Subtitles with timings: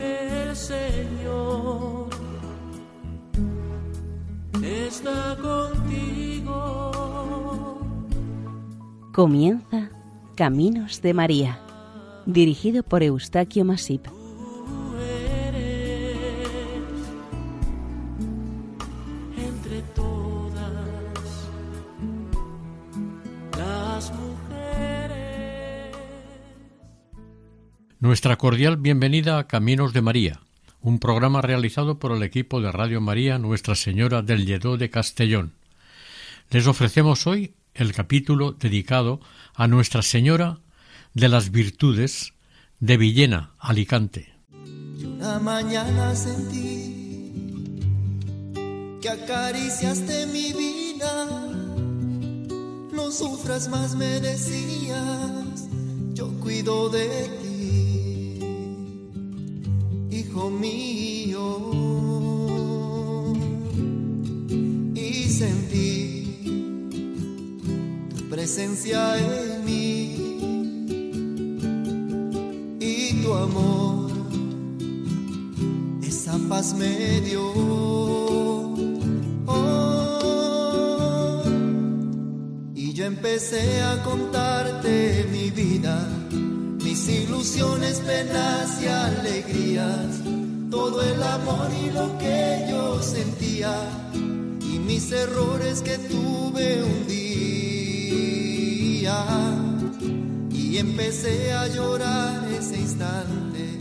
[0.00, 2.08] el Señor
[4.62, 6.90] está contigo.
[9.12, 9.90] Comienza
[10.36, 11.60] Caminos de María,
[12.26, 14.21] dirigido por Eustaquio Masip.
[28.02, 30.40] Nuestra cordial bienvenida a Caminos de María,
[30.80, 35.52] un programa realizado por el equipo de Radio María Nuestra Señora del Lledó de Castellón.
[36.50, 39.20] Les ofrecemos hoy el capítulo dedicado
[39.54, 40.58] a Nuestra Señora
[41.14, 42.32] de las Virtudes
[42.80, 44.34] de Villena, Alicante.
[45.04, 47.78] una mañana sentí
[49.00, 51.28] que acariciaste mi vida,
[52.92, 54.20] no sufras más, me
[56.14, 57.51] yo cuido de ti
[60.32, 61.60] hijo mío.
[64.94, 66.38] Y sentí
[68.16, 70.16] tu presencia en mí
[72.80, 74.10] y tu amor,
[76.02, 77.52] esa paz me dio.
[79.46, 81.42] Oh,
[82.74, 86.21] y yo empecé a contarte mi vida
[87.02, 90.20] mis ilusiones, penas y alegrías,
[90.70, 93.74] todo el amor y lo que yo sentía,
[94.14, 97.24] y mis errores que tuve un día.
[100.52, 103.78] Y empecé a llorar ese instante,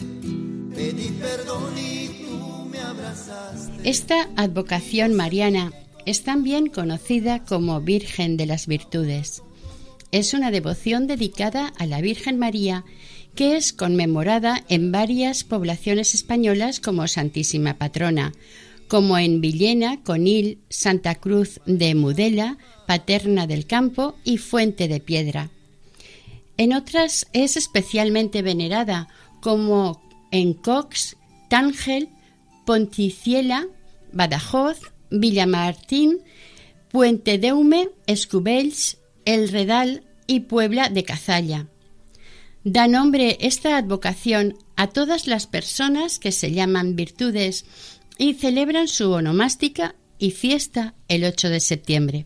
[0.76, 3.88] pedí perdón y tú me abrazaste.
[3.90, 5.72] Esta advocación mariana
[6.06, 9.44] es también conocida como Virgen de las Virtudes
[10.12, 12.84] es una devoción dedicada a la Virgen María
[13.36, 18.34] que es conmemorada en varias poblaciones españolas como Santísima Patrona,
[18.88, 25.50] como en Villena, Conil, Santa Cruz de Mudela, Paterna del Campo y Fuente de Piedra.
[26.58, 29.08] En otras es especialmente venerada,
[29.42, 31.16] como en Cox,
[31.50, 32.10] Tángel,
[32.66, 33.68] Ponticiela,
[34.12, 36.20] Badajoz, Villamartín,
[36.92, 41.71] Puente Deume, Escubells, el Redal y Puebla de Cazalla.
[42.64, 47.66] Da nombre esta advocación a todas las personas que se llaman virtudes
[48.20, 52.26] y celebran su onomástica y fiesta el 8 de septiembre.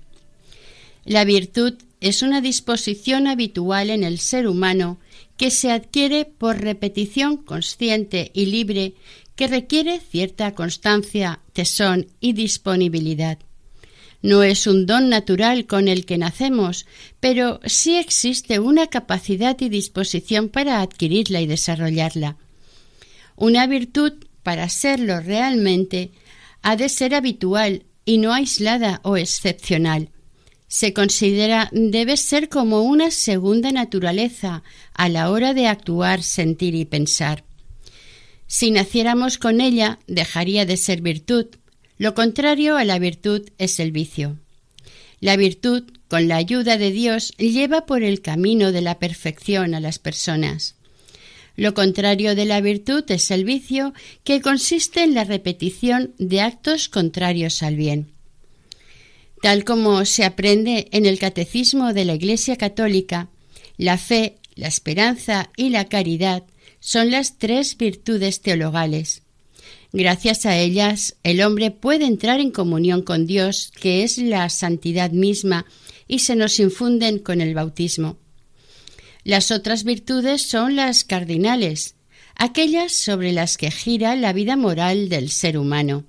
[1.05, 4.99] La virtud es una disposición habitual en el ser humano
[5.37, 8.95] que se adquiere por repetición consciente y libre
[9.35, 13.39] que requiere cierta constancia, tesón y disponibilidad.
[14.25, 16.87] No es un don natural con el que nacemos,
[17.19, 22.35] pero sí existe una capacidad y disposición para adquirirla y desarrollarla.
[23.35, 26.09] Una virtud, para serlo realmente,
[26.63, 30.09] ha de ser habitual y no aislada o excepcional.
[30.67, 34.63] Se considera debe ser como una segunda naturaleza
[34.95, 37.43] a la hora de actuar, sentir y pensar.
[38.47, 41.45] Si naciéramos con ella, dejaría de ser virtud,
[41.97, 44.37] lo contrario a la virtud es el vicio.
[45.21, 49.79] La virtud, con la ayuda de Dios, lleva por el camino de la perfección a
[49.79, 50.75] las personas.
[51.55, 53.93] Lo contrario de la virtud es el vicio,
[54.25, 58.11] que consiste en la repetición de actos contrarios al bien.
[59.41, 63.29] Tal como se aprende en el Catecismo de la Iglesia Católica,
[63.77, 66.43] la fe, la esperanza y la caridad
[66.79, 69.24] son las tres virtudes teologales.
[69.97, 75.11] Gracias a ellas, el hombre puede entrar en comunión con Dios, que es la santidad
[75.11, 75.65] misma,
[76.05, 78.17] y se nos infunden con el bautismo.
[79.23, 81.95] Las otras virtudes son las cardinales,
[82.35, 86.03] aquellas sobre las que gira la vida moral del ser humano.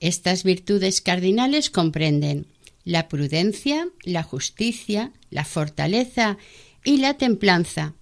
[0.00, 2.48] Estas virtudes cardinales comprenden
[2.82, 6.36] la prudencia, la justicia, la fortaleza
[6.82, 7.94] y la templanza,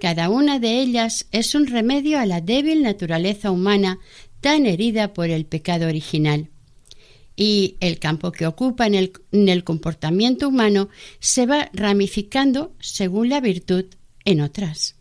[0.00, 3.98] cada una de ellas es un remedio a la débil naturaleza humana
[4.46, 6.50] tan herida por el pecado original.
[7.34, 10.88] Y el campo que ocupa en el, comportamiento humano
[11.18, 13.86] se va ramificando según la virtud
[14.24, 14.94] en otras.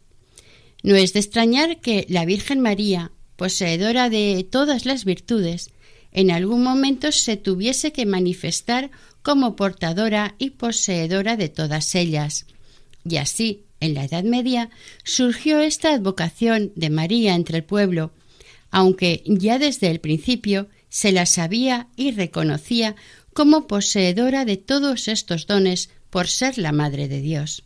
[0.81, 5.69] No es de extrañar que la Virgen María, poseedora de todas las virtudes,
[6.11, 8.89] en algún momento se tuviese que manifestar
[9.21, 12.47] como portadora y poseedora de todas ellas.
[13.07, 14.71] Y así, en la Edad Media
[15.03, 18.11] surgió esta advocación de María entre el pueblo,
[18.75, 22.97] aunque ya desde el principio se la sabía y reconocía
[23.31, 27.63] como poseedora de todos estos dones por ser la Madre de Dios.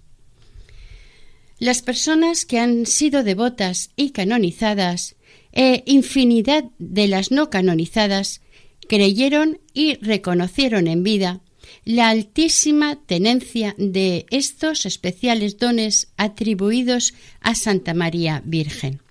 [1.58, 5.16] Las personas que han sido devotas y canonizadas,
[5.52, 8.42] e infinidad de las no canonizadas,
[8.88, 11.42] creyeron y reconocieron en vida
[11.86, 19.02] la altísima tenencia de estos especiales dones atribuidos a Santa María Virgen.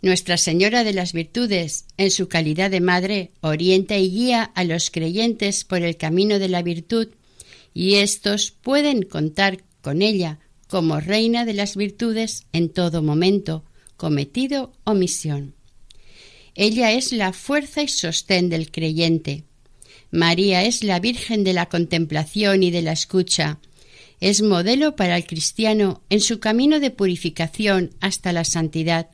[0.00, 4.90] Nuestra Señora de las Virtudes, en su calidad de Madre, orienta y guía a los
[4.90, 7.08] creyentes por el camino de la virtud,
[7.74, 13.64] y éstos pueden contar con ella como Reina de las Virtudes en todo momento,
[13.96, 15.54] cometido o misión.
[16.54, 19.44] Ella es la fuerza y sostén del creyente.
[20.12, 23.58] María es la Virgen de la contemplación y de la escucha.
[24.20, 29.08] Es modelo para el cristiano en su camino de purificación hasta la santidad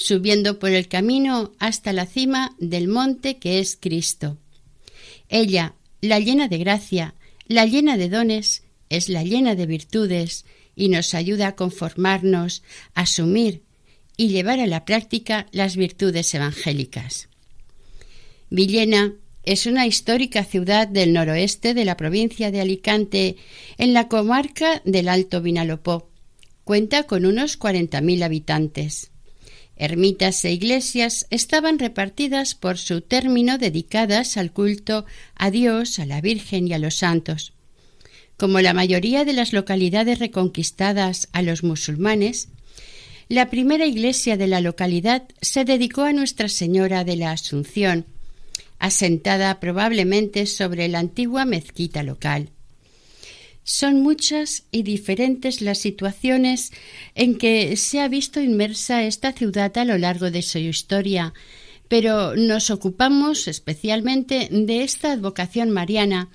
[0.00, 4.38] subiendo por el camino hasta la cima del monte que es Cristo.
[5.28, 7.14] Ella, la llena de gracia,
[7.46, 12.62] la llena de dones, es la llena de virtudes y nos ayuda a conformarnos,
[12.94, 13.62] a asumir
[14.16, 17.28] y llevar a la práctica las virtudes evangélicas.
[18.48, 19.12] Villena
[19.44, 23.36] es una histórica ciudad del noroeste de la provincia de Alicante,
[23.76, 26.08] en la comarca del Alto Vinalopó.
[26.64, 29.09] Cuenta con unos 40.000 habitantes.
[29.80, 36.20] Ermitas e iglesias estaban repartidas por su término dedicadas al culto a Dios, a la
[36.20, 37.54] Virgen y a los santos.
[38.36, 42.48] Como la mayoría de las localidades reconquistadas a los musulmanes,
[43.30, 48.04] la primera iglesia de la localidad se dedicó a Nuestra Señora de la Asunción,
[48.78, 52.50] asentada probablemente sobre la antigua mezquita local.
[53.62, 56.72] Son muchas y diferentes las situaciones
[57.14, 61.34] en que se ha visto inmersa esta ciudad a lo largo de su historia,
[61.88, 66.30] pero nos ocupamos especialmente de esta advocación mariana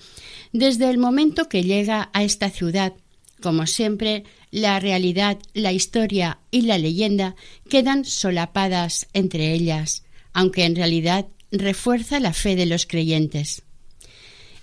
[0.54, 2.94] desde el momento que llega a esta ciudad.
[3.42, 7.36] Como siempre, la realidad, la historia y la leyenda
[7.70, 13.65] quedan solapadas entre ellas, aunque en realidad refuerza la fe de los creyentes.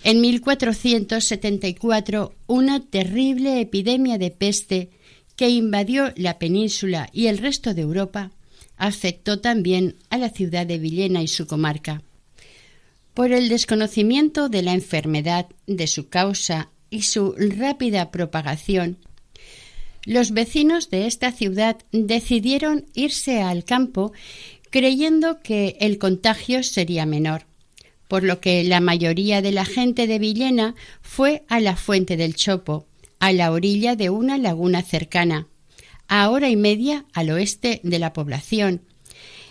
[0.03, 4.89] En 1474, una terrible epidemia de peste
[5.37, 8.31] que invadió la península y el resto de Europa
[8.75, 12.01] afectó también a la ciudad de Villena y su comarca.
[13.13, 18.97] Por el desconocimiento de la enfermedad, de su causa y su rápida propagación,
[20.05, 24.11] los vecinos de esta ciudad decidieron irse al campo
[24.69, 27.45] creyendo que el contagio sería menor
[28.13, 32.35] por lo que la mayoría de la gente de Villena fue a la fuente del
[32.35, 32.85] Chopo,
[33.17, 35.47] a la orilla de una laguna cercana,
[36.07, 38.83] a hora y media al oeste de la población.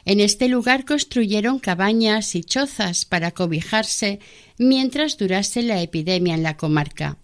[0.05, 4.21] En este lugar construyeron cabañas y chozas para cobijarse
[4.59, 7.19] mientras durase la epidemia en la comarca.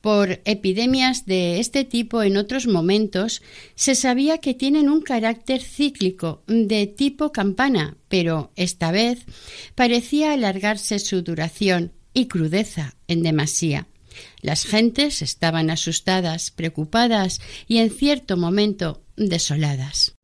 [0.00, 3.42] Por epidemias de este tipo en otros momentos
[3.74, 9.26] se sabía que tienen un carácter cíclico de tipo campana, pero esta vez
[9.74, 13.88] parecía alargarse su duración y crudeza en demasía.
[14.40, 20.14] Las gentes estaban asustadas, preocupadas y en cierto momento desoladas.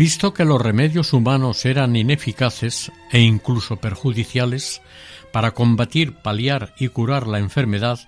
[0.00, 4.80] Visto que los remedios humanos eran ineficaces e incluso perjudiciales
[5.30, 8.00] para combatir, paliar y curar la enfermedad,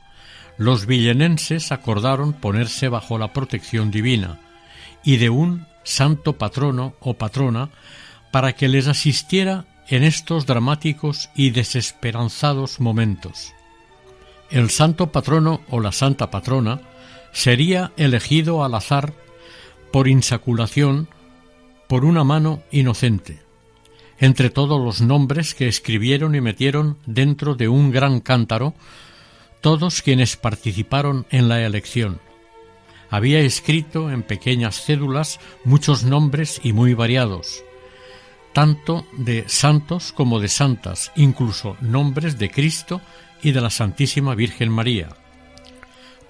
[0.56, 4.40] los villenenses acordaron ponerse bajo la protección divina
[5.04, 7.68] y de un santo patrono o patrona
[8.30, 13.52] para que les asistiera en estos dramáticos y desesperanzados momentos.
[14.48, 16.80] El santo patrono o la santa patrona
[17.32, 19.12] sería elegido al azar
[19.92, 21.06] por insaculación,
[21.92, 23.42] por una mano inocente,
[24.18, 28.72] entre todos los nombres que escribieron y metieron dentro de un gran cántaro,
[29.60, 32.18] todos quienes participaron en la elección.
[33.10, 37.62] Había escrito en pequeñas cédulas muchos nombres y muy variados,
[38.54, 43.02] tanto de santos como de santas, incluso nombres de Cristo
[43.42, 45.21] y de la Santísima Virgen María.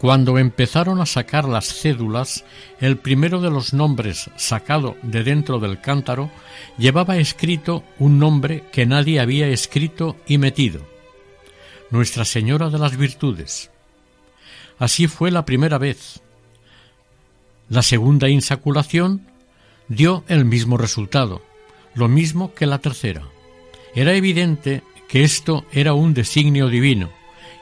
[0.02, 2.44] Cuando empezaron a sacar las cédulas,
[2.80, 6.28] el primero de los nombres sacado de dentro del cántaro
[6.76, 10.85] llevaba escrito un nombre que nadie había escrito y metido.
[11.90, 13.71] Nuestra Señora de las Virtudes.
[14.76, 16.21] Así fue la primera vez.
[17.68, 19.28] La segunda insaculación
[19.87, 21.42] dio el mismo resultado,
[21.94, 23.23] lo mismo que la tercera.
[23.94, 27.12] Era evidente que esto era un designio divino,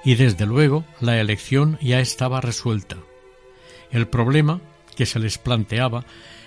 [0.04, 2.96] y desde luego la elección ya estaba resuelta.
[3.90, 4.60] El problema
[4.96, 6.04] que se les planteaba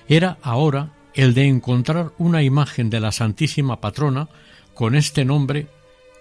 [0.07, 4.29] era ahora el de encontrar una imagen de la Santísima Patrona
[4.73, 5.67] con este nombre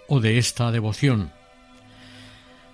[0.08, 1.32] o de esta devoción.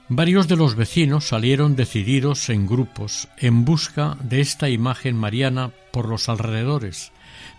[0.08, 6.08] Varios de los vecinos salieron decididos en grupos en busca de esta imagen mariana por
[6.08, 7.12] los alrededores,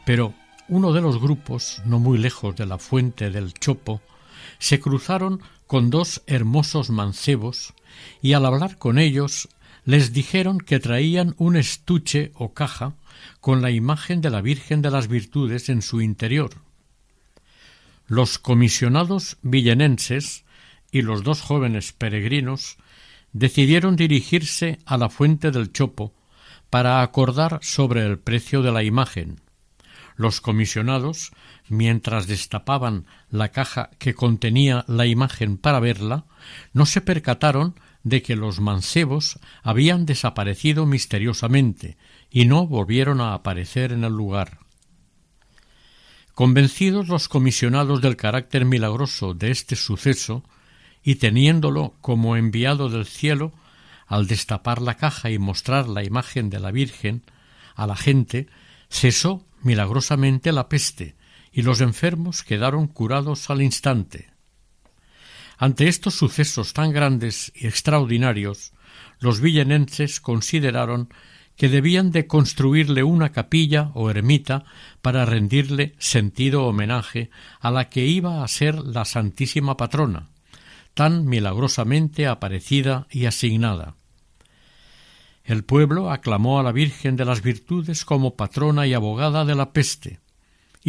[0.06, 0.34] pero
[0.68, 4.02] uno de los grupos, no muy lejos de la fuente del Chopo,
[4.58, 7.76] se cruzaron con dos hermosos mancebos
[8.24, 9.50] y al hablar con ellos
[9.86, 12.96] les dijeron que traían un estuche o caja
[13.40, 16.50] con la imagen de la Virgen de las Virtudes en su interior.
[18.08, 20.44] Los comisionados villenenses
[20.92, 22.78] y los dos jóvenes peregrinos
[23.34, 26.16] decidieron dirigirse a la fuente del Chopo
[26.72, 29.40] para acordar sobre el precio de la imagen.
[30.16, 31.32] Los comisionados
[31.70, 36.26] mientras destapaban la caja que contenía la imagen para verla,
[36.74, 41.98] no se percataron de que los mancebos habían desaparecido misteriosamente
[42.30, 44.60] y no volvieron a aparecer en el lugar.
[46.34, 50.44] Convencidos los comisionados del carácter milagroso de este suceso,
[51.04, 53.54] y teniéndolo como enviado del cielo,
[54.08, 57.24] al destapar la caja y mostrar la imagen de la Virgen
[57.76, 58.48] a la gente,
[58.90, 61.16] cesó milagrosamente la peste,
[61.52, 64.30] y los enfermos quedaron curados al instante.
[65.58, 68.72] Ante estos sucesos tan grandes y extraordinarios,
[69.20, 71.10] los villenenses consideraron
[71.58, 74.64] que debían de construirle una capilla o ermita
[75.02, 77.30] para rendirle sentido homenaje
[77.60, 80.30] a la que iba a ser la Santísima Patrona,
[80.94, 83.96] tan milagrosamente aparecida y asignada.
[85.44, 89.74] El pueblo aclamó a la Virgen de las Virtudes como patrona y abogada de la
[89.74, 90.20] peste,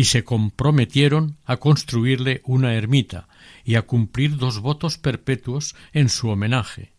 [0.01, 3.29] y se comprometieron a construirle una ermita
[3.67, 6.95] y a cumplir dos votos perpetuos en su homenaje.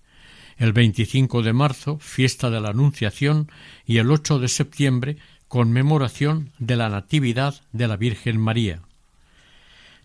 [0.56, 3.52] El 25 de marzo, fiesta de la Anunciación,
[3.88, 5.18] y el 8 de septiembre,
[5.48, 8.84] conmemoración de la Natividad de la Virgen María.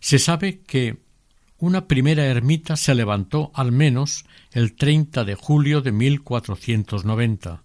[0.01, 0.97] Se sabe que
[1.59, 7.63] una primera ermita se levantó al menos el 30 de julio de 1490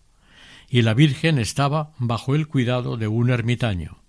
[0.68, 4.01] y la Virgen estaba bajo el cuidado de un ermitaño.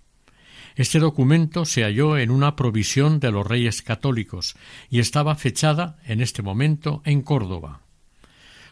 [0.74, 4.56] Este documento se halló en una provisión de los reyes católicos
[4.90, 7.80] y estaba fechada en este momento en Córdoba.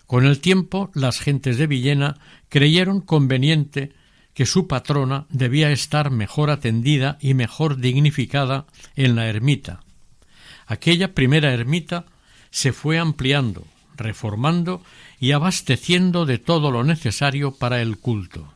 [0.07, 2.17] Con el tiempo las gentes de Villena
[2.49, 3.93] creyeron conveniente
[4.35, 8.67] que su patrona debía estar mejor atendida y mejor dignificada
[8.97, 9.81] en la ermita.
[10.67, 12.07] Aquella primera ermita
[12.51, 13.67] se fue ampliando,
[13.97, 14.83] reformando
[15.19, 18.53] y abasteciendo de todo lo necesario para el culto.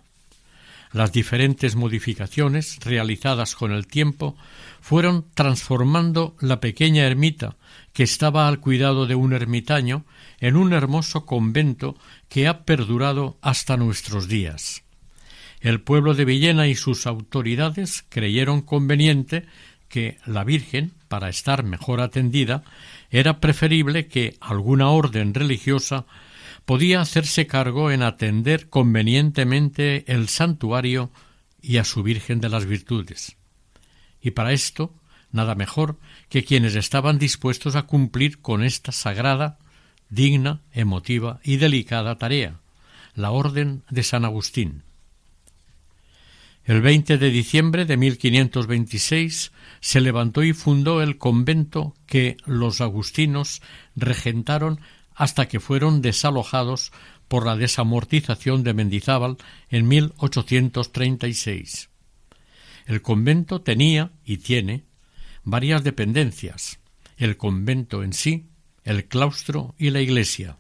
[0.95, 4.37] Las diferentes modificaciones realizadas con el tiempo
[4.81, 7.57] fueron transformando la pequeña ermita
[7.93, 10.05] que estaba al cuidado de un ermitaño
[10.39, 11.97] en un hermoso convento
[12.29, 14.85] que ha perdurado hasta nuestros días.
[15.61, 19.47] El pueblo de Villena y sus autoridades creyeron conveniente
[19.89, 22.63] que la Virgen, para estar mejor atendida,
[23.11, 26.07] era preferible que alguna orden religiosa
[26.65, 31.11] podía hacerse cargo en atender convenientemente el santuario
[31.61, 33.37] y a su Virgen de las Virtudes.
[34.21, 34.95] Y para esto,
[35.33, 39.59] nada mejor que quienes estaban dispuestos a cumplir con esta sagrada,
[40.09, 42.61] digna, emotiva y delicada tarea,
[43.15, 44.83] la Orden de San Agustín.
[46.65, 53.61] El 20 de diciembre de 1526 se levantó y fundó el convento que los agustinos
[53.97, 54.81] regentaron
[55.15, 56.93] hasta que fueron desalojados
[57.29, 59.37] por la desamortización de Mendizábal
[59.69, 61.91] en 1836.
[62.87, 64.85] El convento tenía y tiene
[65.43, 66.81] varias dependencias,
[67.17, 68.49] el convento en sí,
[68.83, 70.59] el claustro y la iglesia.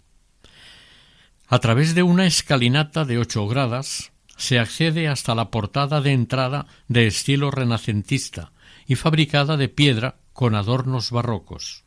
[1.46, 6.66] A través de una escalinata de ocho gradas, se accede hasta la portada de entrada
[6.88, 8.52] de estilo renacentista
[8.87, 11.83] y fabricada de piedra con adornos barrocos.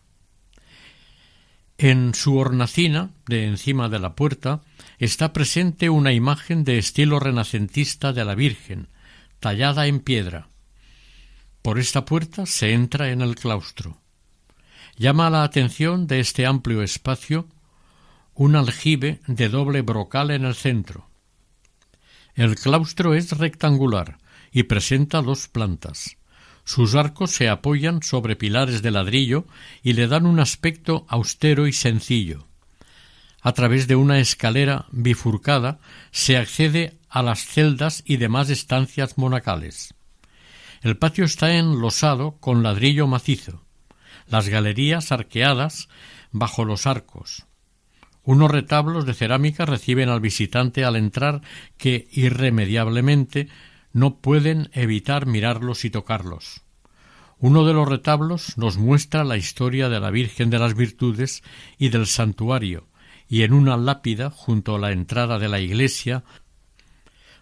[1.77, 4.61] En su hornacina, de encima de la puerta,
[4.97, 8.87] está presente una imagen de estilo renacentista de la Virgen,
[9.39, 10.49] tallada en piedra.
[11.61, 14.01] Por esta puerta se entra en el claustro.
[14.95, 17.47] Llama la atención de este amplio espacio
[18.33, 21.09] un aljibe de doble brocal en el centro.
[22.35, 24.19] El claustro es rectangular
[24.51, 26.16] y presenta dos plantas.
[26.67, 29.45] Sus arcos se apoyan sobre pilares de ladrillo
[29.83, 32.45] y le dan un aspecto austero y sencillo.
[33.41, 35.79] A través de una escalera bifurcada
[36.11, 39.93] se accede a las celdas y demás estancias monacales.
[40.81, 43.63] El patio está enlosado con ladrillo macizo,
[44.27, 45.87] las galerías arqueadas
[46.33, 47.45] bajo los arcos.
[48.23, 51.41] Unos retablos de cerámica reciben al visitante al entrar
[51.77, 53.47] que irremediablemente
[53.97, 56.61] no pueden evitar mirarlos y tocarlos.
[57.39, 61.41] Uno de los retablos nos muestra la historia de la Virgen de las Virtudes
[61.79, 62.87] y del santuario,
[63.27, 66.23] y en una lápida junto a la entrada de la iglesia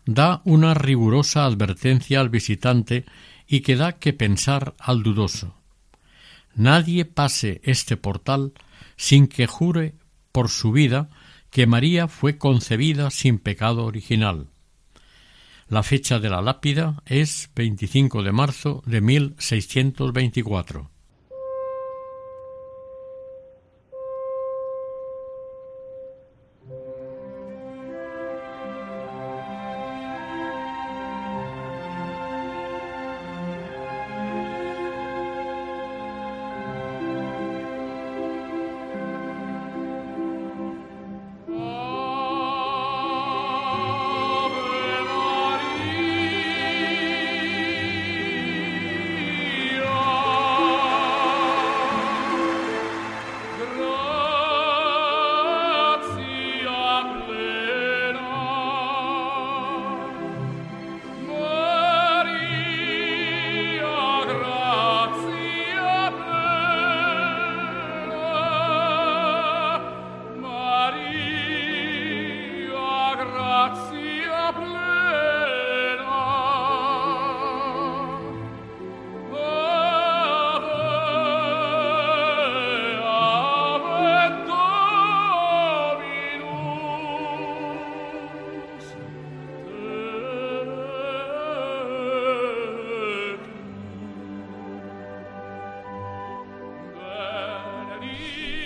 [0.06, 3.04] da una rigurosa advertencia al visitante
[3.46, 5.58] y que da que pensar al dudoso.
[6.56, 8.54] Nadie pase este portal
[8.96, 9.96] sin que jure
[10.32, 11.10] por su vida
[11.50, 14.48] que María fue concebida sin pecado original.
[15.76, 20.90] La fecha de la lápida es 25 de marzo de 1624.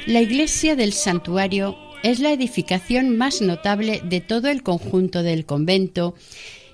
[0.09, 6.15] La iglesia del santuario es la edificación más notable de todo el conjunto del convento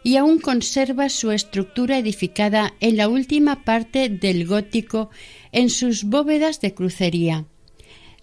[0.03, 5.09] y aún conserva su estructura edificada en la última parte del gótico
[5.51, 7.43] en sus bóvedas de crucería.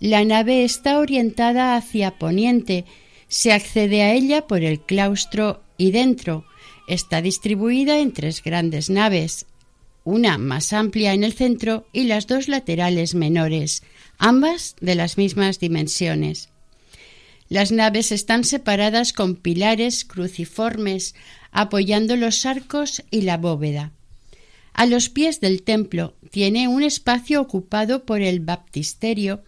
[0.01, 2.87] La nave está orientada hacia poniente,
[3.29, 6.47] se accede a ella por el claustro y dentro.
[6.89, 9.45] Está distribuida en tres grandes naves,
[10.05, 13.83] una más amplia en el centro y las dos laterales menores,
[14.19, 16.49] ambas de las mismas dimensiones.
[17.49, 21.15] Las naves están separadas con pilares cruciformes
[21.51, 23.93] apoyando los arcos y la bóveda.
[24.73, 29.43] A los pies del templo tiene un espacio ocupado por el baptisterio,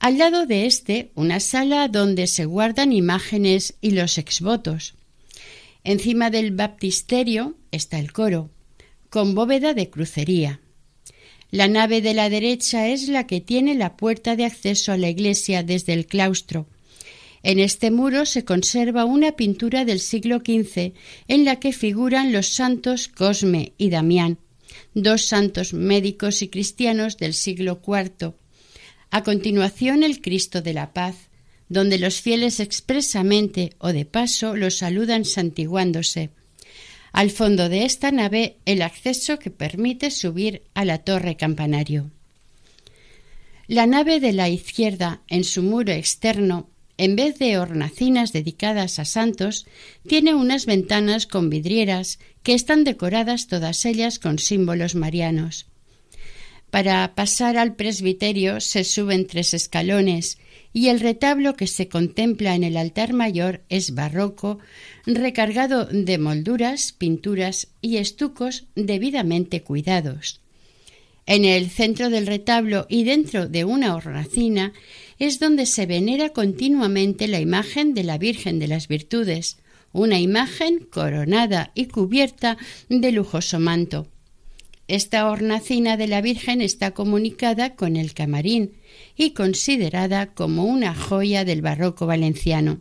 [0.00, 4.94] al lado de éste una sala donde se guardan imágenes y los exvotos.
[5.84, 8.50] Encima del baptisterio está el coro,
[9.10, 10.60] con bóveda de crucería.
[11.50, 15.08] La nave de la derecha es la que tiene la puerta de acceso a la
[15.08, 16.66] iglesia desde el claustro.
[17.42, 20.92] En este muro se conserva una pintura del siglo XV
[21.28, 24.38] en la que figuran los santos Cosme y Damián,
[24.92, 28.34] dos santos médicos y cristianos del siglo IV.
[29.10, 31.16] A continuación el Cristo de la Paz,
[31.70, 36.30] donde los fieles expresamente o de paso lo saludan santiguándose.
[37.12, 42.10] Al fondo de esta nave el acceso que permite subir a la torre campanario.
[43.66, 49.04] La nave de la izquierda, en su muro externo, en vez de hornacinas dedicadas a
[49.04, 49.66] santos,
[50.06, 55.66] tiene unas ventanas con vidrieras que están decoradas todas ellas con símbolos marianos.
[56.70, 60.38] Para pasar al presbiterio se suben tres escalones
[60.72, 64.58] y el retablo que se contempla en el altar mayor es barroco,
[65.14, 70.40] recargado de molduras, pinturas y estucos debidamente cuidados.
[71.26, 74.72] En el centro del retablo y dentro de una hornacina
[75.18, 79.58] es donde se venera continuamente la imagen de la Virgen de las Virtudes,
[79.92, 82.56] una imagen coronada y cubierta
[82.88, 84.08] de lujoso manto.
[84.88, 88.72] Esta hornacina de la Virgen está comunicada con el camarín
[89.16, 92.80] y considerada como una joya del barroco valenciano.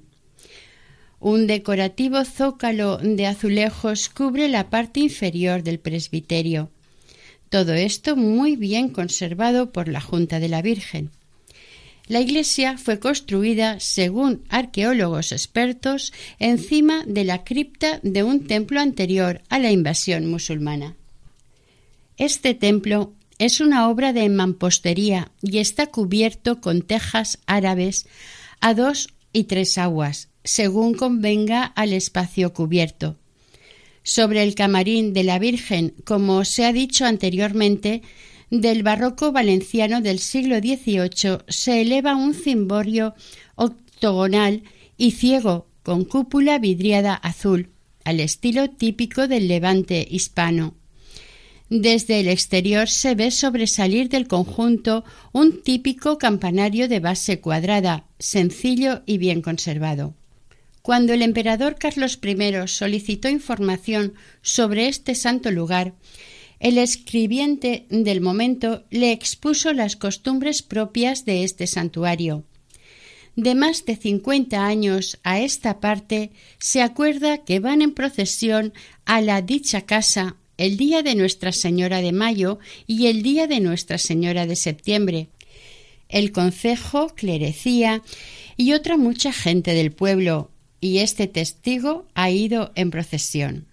[1.19, 6.69] Un decorativo zócalo de azulejos cubre la parte inferior del presbiterio.
[7.49, 11.11] Todo esto muy bien conservado por la Junta de la Virgen.
[12.07, 19.41] La iglesia fue construida, según arqueólogos expertos, encima de la cripta de un templo anterior
[19.49, 20.95] a la invasión musulmana.
[22.17, 28.07] Este templo es una obra de mampostería y está cubierto con tejas árabes
[28.61, 33.17] a dos y tres aguas, según convenga al espacio cubierto.
[34.01, 38.01] Sobre el camarín de la Virgen, como se ha dicho anteriormente,
[38.49, 43.13] del barroco valenciano del siglo XVIII se eleva un cimborio
[43.55, 44.63] octogonal
[44.95, 47.69] y ciego con cúpula vidriada azul,
[48.05, 50.75] al estilo típico del levante hispano.
[51.69, 59.01] Desde el exterior se ve sobresalir del conjunto un típico campanario de base cuadrada, sencillo
[59.05, 60.15] y bien conservado.
[60.87, 65.95] Cuando el emperador Carlos I solicitó información sobre este santo lugar,
[66.61, 72.45] el escribiente del momento le expuso las costumbres propias de este santuario.
[73.35, 78.71] De más de cincuenta años a esta parte se acuerda que van en procesión
[79.03, 83.59] a la dicha casa el día de Nuestra Señora de Mayo y el día de
[83.59, 85.27] Nuestra Señora de Septiembre.
[86.07, 88.03] El concejo, clerecía
[88.55, 93.65] y otra mucha gente del pueblo, y este testigo ha ido en procesión.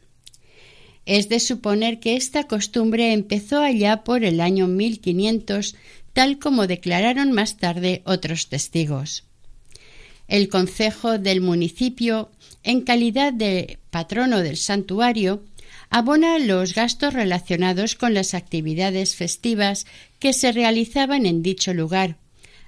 [1.07, 5.77] Es de suponer que esta costumbre empezó allá por el año 1500,
[6.13, 9.25] tal como declararon más tarde otros testigos.
[10.29, 12.31] El concejo del municipio,
[12.63, 15.43] en calidad de patrono del santuario,
[15.91, 19.87] abona los gastos relacionados con las actividades festivas
[20.19, 22.17] que se realizaban en dicho lugar,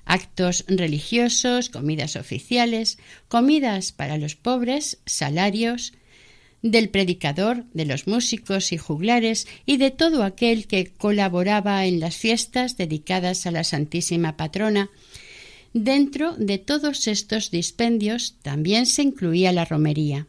[0.07, 2.97] actos religiosos, comidas oficiales,
[3.29, 5.93] comidas para los pobres, salarios,
[6.63, 12.17] del predicador, de los músicos y juglares y de todo aquel que colaboraba en las
[12.17, 14.91] fiestas dedicadas a la Santísima Patrona.
[15.75, 20.27] Dentro de todos estos dispendios también se incluía la romería.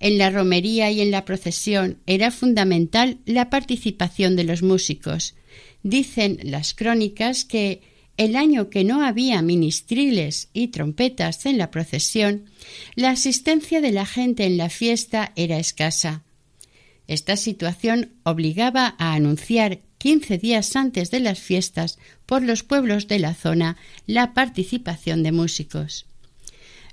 [0.00, 5.34] En la romería y en la procesión era fundamental la participación de los músicos.
[5.82, 7.80] Dicen las crónicas que
[8.16, 12.44] el año que no había ministriles y trompetas en la procesión,
[12.94, 16.22] la asistencia de la gente en la fiesta era escasa.
[17.08, 23.18] Esta situación obligaba a anunciar quince días antes de las fiestas por los pueblos de
[23.18, 23.76] la zona
[24.06, 26.06] la participación de músicos.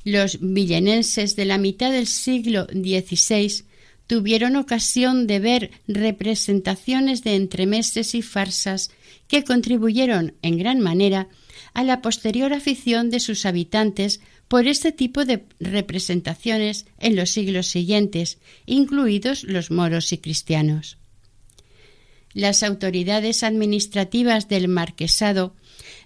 [0.04, 3.64] Los villenenses de la mitad del siglo XVI
[4.08, 8.92] tuvieron ocasión de ver representaciones de entremeses y farsas
[9.34, 11.28] que contribuyeron en gran manera
[11.74, 17.66] a la posterior afición de sus habitantes por este tipo de representaciones en los siglos
[17.66, 21.00] siguientes, incluidos los moros y cristianos.
[22.36, 25.56] Las autoridades administrativas del marquesado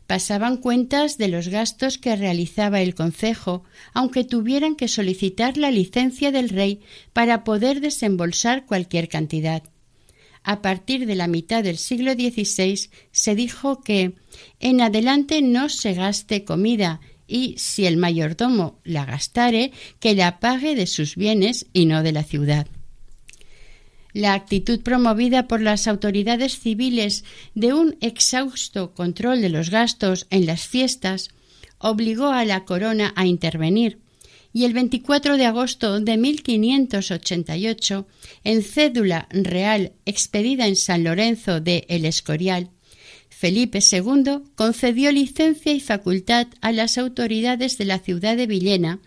[0.08, 6.32] pasaban cuentas de los gastos que realizaba el concejo, aunque tuvieran que solicitar la licencia
[6.32, 6.80] del rey
[7.12, 9.64] para poder desembolsar cualquier cantidad.
[10.48, 14.14] A partir de la mitad del siglo XVI se dijo que
[14.62, 20.74] en adelante no se gaste comida y si el mayordomo la gastare, que la pague
[20.74, 22.66] de sus bienes y no de la ciudad.
[24.14, 30.46] La actitud promovida por las autoridades civiles de un exhausto control de los gastos en
[30.46, 31.28] las fiestas
[31.78, 34.00] obligó a la corona a intervenir
[34.58, 38.08] y el 24 de agosto de 1588,
[38.44, 42.72] en cédula real expedida en San Lorenzo de El Escorial,
[43.30, 49.00] Felipe II concedió licencia y facultad a las autoridades de la ciudad de Villena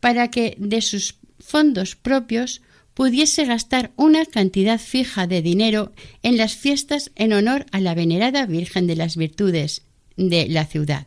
[0.00, 2.62] para que de sus fondos propios
[2.94, 8.46] pudiese gastar una cantidad fija de dinero en las fiestas en honor a la venerada
[8.46, 9.82] Virgen de las Virtudes
[10.16, 11.06] de la ciudad.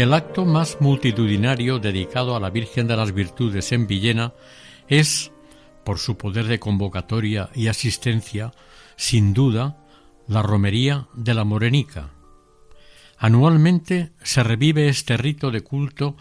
[0.00, 4.32] El acto más multitudinario dedicado a la Virgen de las Virtudes en Villena
[4.88, 5.30] es,
[5.84, 8.54] por su poder de convocatoria y asistencia,
[8.96, 9.76] sin duda,
[10.26, 12.14] la romería de la Morenica.
[13.18, 16.16] Anualmente se revive este rito de culto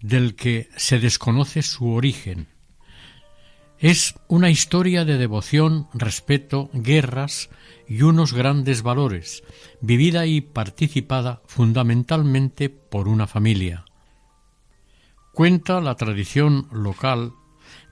[0.00, 2.46] del que se desconoce su origen.
[3.78, 7.50] Es una historia de devoción, respeto, guerras
[7.86, 9.44] y unos grandes valores,
[9.82, 13.84] vivida y participada fundamentalmente por una familia.
[15.34, 17.32] Cuenta la tradición local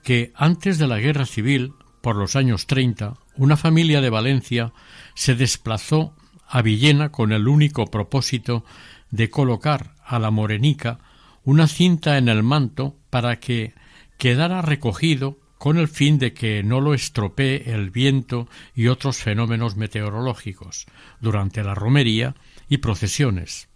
[0.03, 4.73] que antes de la guerra civil, por los años treinta, una familia de Valencia
[5.15, 6.17] se desplazó
[6.49, 8.65] a Villena con el único propósito
[9.11, 11.01] de colocar a la morenica
[11.45, 13.75] una cinta en el manto para que
[14.17, 19.77] quedara recogido con el fin de que no lo estropee el viento y otros fenómenos
[19.77, 20.85] meteorológicos
[21.23, 22.35] durante la romería
[22.69, 23.69] y procesiones.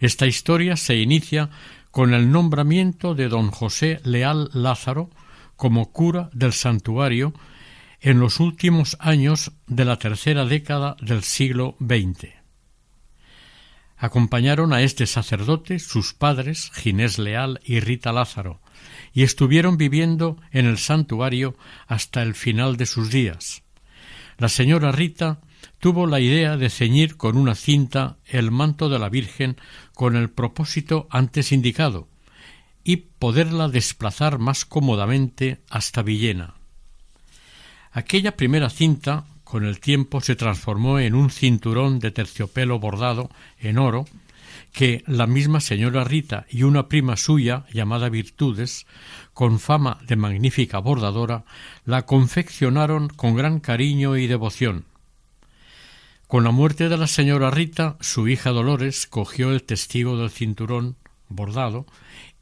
[0.00, 1.48] Esta historia se inicia
[1.92, 5.10] con el nombramiento de don José Leal Lázaro
[5.54, 7.32] como cura del santuario
[8.00, 12.30] en los últimos años de la tercera década del siglo XX.
[13.96, 18.60] Acompañaron a este sacerdote sus padres Ginés Leal y Rita Lázaro,
[19.12, 23.62] y estuvieron viviendo en el santuario hasta el final de sus días.
[24.38, 25.40] La señora Rita
[25.78, 29.56] tuvo la idea de ceñir con una cinta el manto de la Virgen
[29.94, 32.08] con el propósito antes indicado,
[32.84, 36.54] y poderla desplazar más cómodamente hasta Villena.
[37.92, 43.78] Aquella primera cinta con el tiempo se transformó en un cinturón de terciopelo bordado en
[43.78, 44.06] oro
[44.72, 48.86] que la misma señora Rita y una prima suya llamada Virtudes,
[49.34, 51.44] con fama de magnífica bordadora,
[51.84, 54.86] la confeccionaron con gran cariño y devoción.
[56.26, 60.96] Con la muerte de la señora Rita, su hija Dolores cogió el testigo del cinturón
[61.28, 61.84] bordado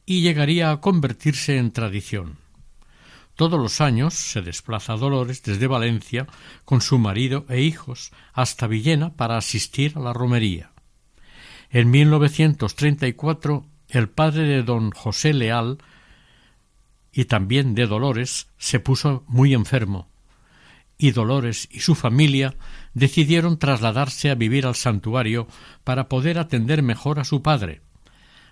[0.06, 2.38] y llegaría a convertirse en tradición.
[3.34, 6.26] Todos los años se desplaza Dolores desde Valencia
[6.64, 10.70] con su marido e hijos hasta Villena para asistir a la romería.
[11.70, 15.78] En 1934 el padre de don José Leal
[17.12, 20.10] y también de Dolores se puso muy enfermo
[21.00, 22.54] y Dolores y su familia
[22.92, 25.48] decidieron trasladarse a vivir al santuario
[25.82, 27.80] para poder atender mejor a su padre.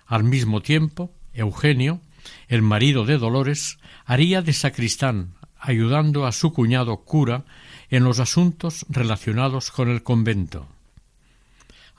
[0.07, 2.01] Al mismo tiempo, Eugenio,
[2.47, 7.45] el marido de Dolores, haría de sacristán, ayudando a su cuñado cura
[7.91, 10.67] en los asuntos relacionados con el convento.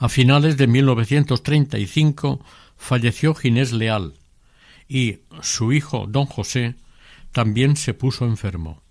[0.01, 2.43] A finales de 1935
[2.79, 4.15] falleció Ginés Leal
[4.89, 6.75] y su hijo don José
[7.33, 8.83] también se puso enfermo.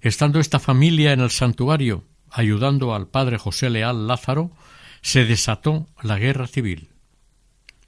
[0.00, 4.52] Estando esta familia en el santuario ayudando al padre José Leal Lázaro,
[5.00, 6.90] se desató la guerra civil.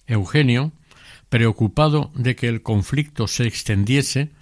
[0.08, 0.72] Eugenio,
[1.28, 4.32] preocupado de que el conflicto se extendiese,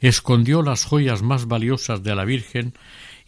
[0.00, 2.74] escondió las joyas más valiosas de la Virgen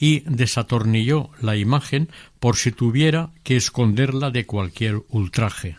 [0.01, 2.09] y desatornilló la imagen
[2.41, 5.77] por si tuviera que esconderla de cualquier ultraje.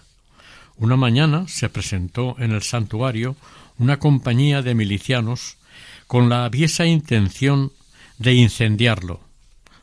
[0.78, 3.36] Una mañana se presentó en el santuario
[3.80, 5.58] una compañía de milicianos
[6.06, 7.72] con la aviesa intención
[8.20, 9.22] de incendiarlo.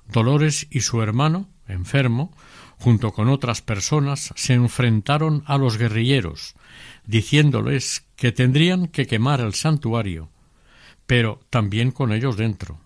[0.06, 2.32] Dolores y su hermano, enfermo,
[2.78, 6.54] junto con otras personas, se enfrentaron a los guerrilleros,
[7.06, 10.28] diciéndoles que tendrían que quemar el santuario,
[11.06, 12.78] pero también con ellos dentro.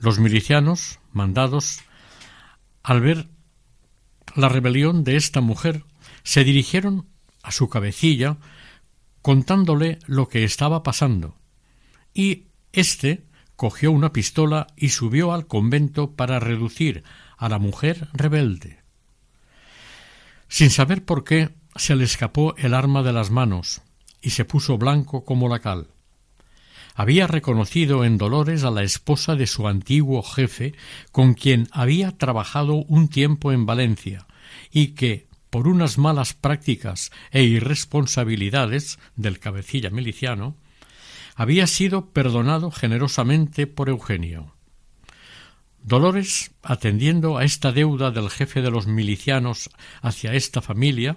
[0.00, 1.80] Los milicianos, mandados,
[2.82, 3.28] al ver
[4.34, 5.84] la rebelión de esta mujer,
[6.22, 7.06] se dirigieron
[7.42, 8.38] a su cabecilla
[9.20, 11.36] contándole lo que estaba pasando,
[12.14, 17.04] y éste cogió una pistola y subió al convento para reducir
[17.36, 18.80] a la mujer rebelde.
[20.48, 23.82] Sin saber por qué, se le escapó el arma de las manos
[24.22, 25.88] y se puso blanco como la cal.
[27.00, 30.74] Había reconocido en Dolores a la esposa de su antiguo jefe,
[31.12, 34.26] con quien había trabajado un tiempo en Valencia,
[34.70, 40.58] y que, por unas malas prácticas e irresponsabilidades del cabecilla miliciano,
[41.36, 44.54] había sido perdonado generosamente por Eugenio.
[45.82, 49.70] Dolores, atendiendo a esta deuda del jefe de los milicianos
[50.02, 51.16] hacia esta familia,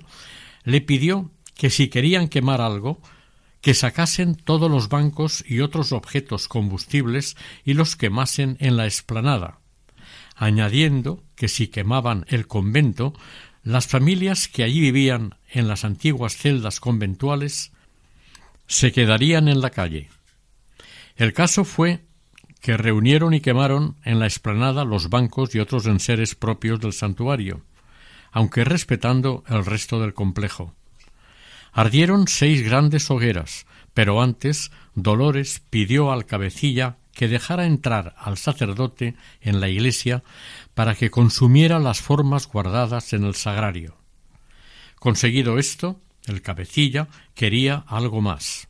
[0.63, 3.02] le pidió que si querían quemar algo,
[3.63, 9.60] que sacasen todos los bancos y otros objetos combustibles y los quemasen en la explanada,
[10.36, 13.13] añadiendo que si quemaban el convento,
[13.63, 17.71] las familias que allí vivían en las antiguas celdas conventuales
[18.67, 20.10] se quedarían en la calle.
[21.15, 22.02] El caso fue
[22.60, 27.62] que reunieron y quemaron en la explanada los bancos y otros enseres propios del santuario,
[28.34, 30.76] aunque respetando el resto del complejo.
[31.73, 39.15] Ardieron seis grandes hogueras, pero antes Dolores pidió al cabecilla que dejara entrar al sacerdote
[39.41, 40.23] en la iglesia
[40.75, 43.97] para que consumiera las formas guardadas en el sagrario.
[44.99, 48.67] Conseguido esto, el cabecilla quería algo más.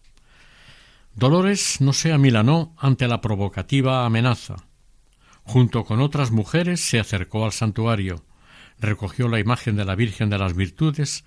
[1.14, 4.56] Dolores no se amilanó ante la provocativa amenaza.
[5.44, 8.24] Junto con otras mujeres se acercó al santuario,
[8.80, 11.24] recogió la imagen de la Virgen de las Virtudes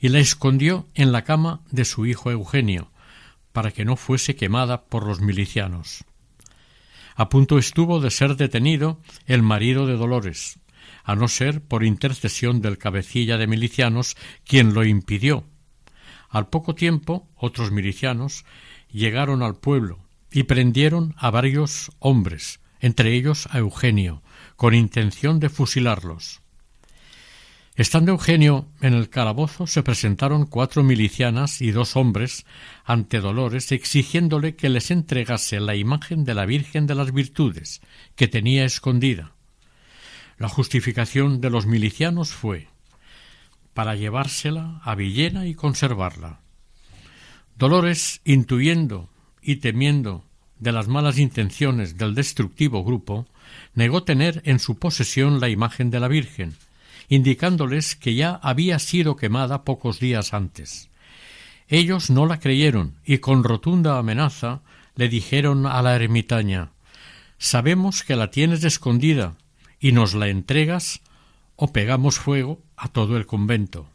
[0.00, 2.90] y la escondió en la cama de su hijo Eugenio,
[3.52, 6.04] para que no fuese quemada por los milicianos.
[7.16, 10.60] A punto estuvo de ser detenido el marido de Dolores,
[11.02, 15.44] a no ser por intercesión del cabecilla de milicianos, quien lo impidió.
[16.28, 18.44] Al poco tiempo, otros milicianos
[18.90, 19.98] llegaron al pueblo
[20.30, 24.22] y prendieron a varios hombres, entre ellos a Eugenio,
[24.56, 26.42] con intención de fusilarlos.
[27.78, 32.44] Estando Eugenio en el calabozo, se presentaron cuatro milicianas y dos hombres
[32.84, 37.80] ante Dolores exigiéndole que les entregase la imagen de la Virgen de las Virtudes,
[38.16, 39.30] que tenía escondida.
[40.38, 42.66] La justificación de los milicianos fue
[43.74, 46.40] para llevársela a Villena y conservarla.
[47.56, 49.08] Dolores, intuyendo
[49.40, 50.24] y temiendo
[50.58, 53.28] de las malas intenciones del destructivo grupo,
[53.74, 56.56] negó tener en su posesión la imagen de la Virgen,
[57.08, 60.90] indicándoles que ya había sido quemada pocos días antes.
[61.68, 64.62] Ellos no la creyeron y con rotunda amenaza
[64.94, 66.72] le dijeron a la ermitaña
[67.38, 69.36] Sabemos que la tienes escondida
[69.78, 71.00] y nos la entregas
[71.54, 73.88] o pegamos fuego a todo el convento.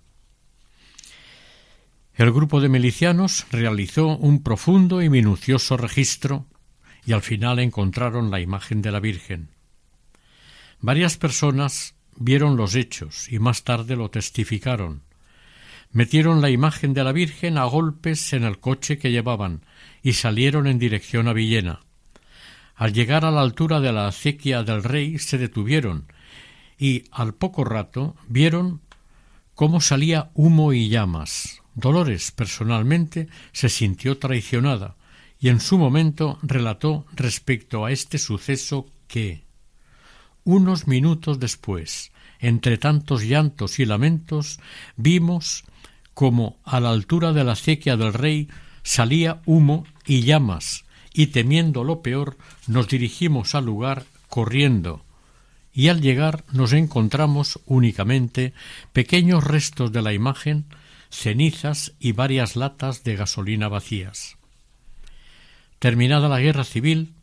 [2.15, 6.45] El grupo de milicianos realizó un profundo y minucioso registro
[7.05, 9.49] y al final encontraron la imagen de la Virgen.
[10.79, 15.01] Varias personas vieron los hechos y más tarde lo testificaron.
[15.91, 19.61] Metieron la imagen de la Virgen a golpes en el coche que llevaban
[20.01, 21.81] y salieron en dirección a Villena.
[22.75, 26.07] Al llegar a la altura de la acequia del rey se detuvieron
[26.79, 28.81] y al poco rato vieron
[29.55, 31.61] cómo salía humo y llamas.
[31.75, 34.95] Dolores personalmente se sintió traicionada
[35.39, 39.43] y en su momento relató respecto a este suceso que
[40.43, 44.59] unos minutos después, entre tantos llantos y lamentos,
[44.95, 45.63] vimos
[46.13, 48.49] como a la altura de la acequia del rey
[48.83, 55.03] salía humo y llamas, y temiendo lo peor nos dirigimos al lugar corriendo,
[55.73, 58.53] y al llegar nos encontramos únicamente
[58.91, 60.65] pequeños restos de la imagen,
[61.09, 64.37] cenizas y varias latas de gasolina vacías.
[65.79, 67.13] Terminada la guerra civil,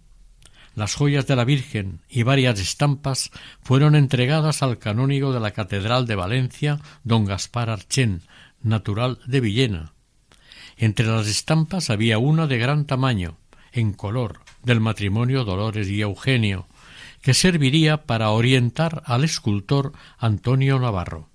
[0.74, 3.30] las joyas de la Virgen y varias estampas
[3.62, 8.22] fueron entregadas al canónigo de la Catedral de Valencia, don Gaspar Archén,
[8.62, 9.92] natural de Villena.
[10.76, 13.36] Entre las estampas había una de gran tamaño,
[13.72, 16.66] en color, del matrimonio Dolores y Eugenio,
[17.22, 21.29] que serviría para orientar al escultor Antonio Navarro.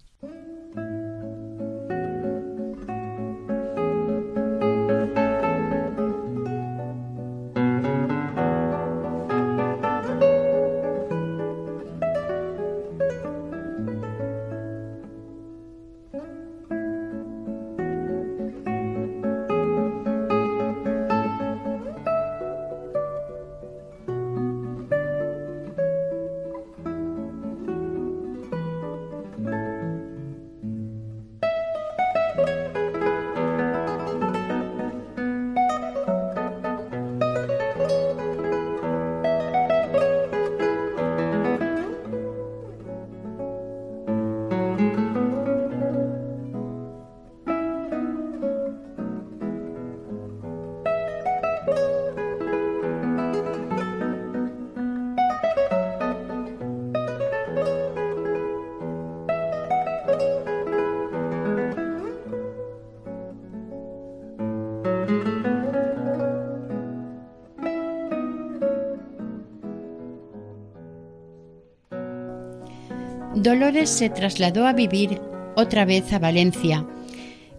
[73.86, 75.22] Se trasladó a vivir
[75.56, 76.88] otra vez a Valencia,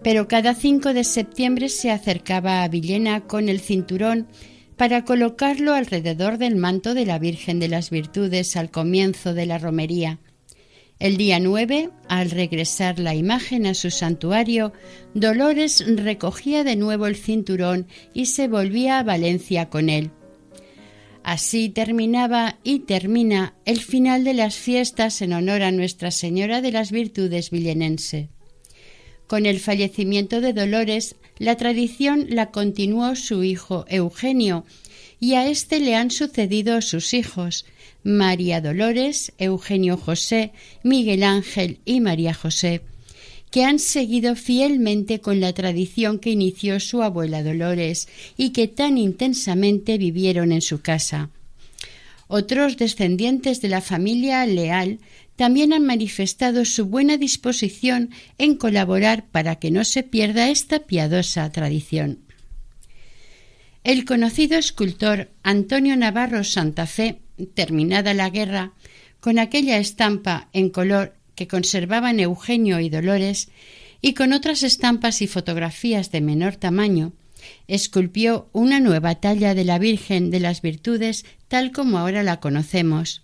[0.03, 4.27] pero cada 5 de septiembre se acercaba a Villena con el cinturón
[4.77, 9.59] para colocarlo alrededor del manto de la Virgen de las Virtudes al comienzo de la
[9.59, 10.18] romería.
[10.99, 14.72] El día 9, al regresar la imagen a su santuario,
[15.14, 20.11] Dolores recogía de nuevo el cinturón y se volvía a Valencia con él.
[21.27, 26.70] Así terminaba y termina el final de las fiestas en honor a Nuestra Señora de
[26.70, 28.29] las Virtudes villenense.
[29.27, 34.64] Con el fallecimiento de Dolores, la tradición la continuó su hijo Eugenio,
[35.18, 37.66] y a éste le han sucedido sus hijos,
[38.05, 40.53] María Dolores, Eugenio José,
[40.85, 42.83] Miguel Ángel y María José,
[43.51, 48.99] que han seguido fielmente con la tradición que inició su abuela Dolores y que tan
[48.99, 51.30] intensamente vivieron en su casa.
[52.28, 54.99] Otros descendientes de la familia Leal
[55.36, 61.51] también han manifestado su buena disposición en colaborar para que no se pierda esta piadosa
[61.53, 62.20] tradición.
[63.84, 67.20] El conocido escultor Antonio Navarro Santa Fe,
[67.55, 68.72] terminada la guerra,
[69.20, 73.49] con aquella estampa en color que conservaban Eugenio y Dolores,
[74.01, 77.12] y con otras estampas y fotografías de menor tamaño,
[77.68, 83.22] esculpió una nueva talla de la Virgen de las Virtudes tal como ahora la conocemos.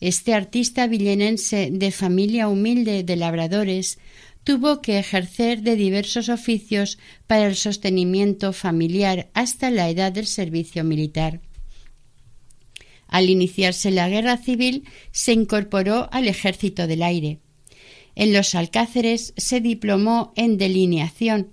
[0.00, 3.98] Este artista villenense de familia humilde de labradores
[4.44, 10.84] tuvo que ejercer de diversos oficios para el sostenimiento familiar hasta la edad del servicio
[10.84, 11.40] militar.
[13.08, 17.38] Al iniciarse la guerra civil se incorporó al ejército del aire.
[18.14, 21.52] En los Alcáceres se diplomó en delineación.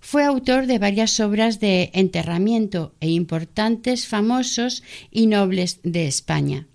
[0.00, 6.66] Fue autor de varias obras de enterramiento e importantes famosos y nobles de España.